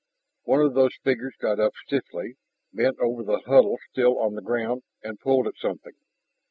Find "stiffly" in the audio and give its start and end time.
1.85-2.33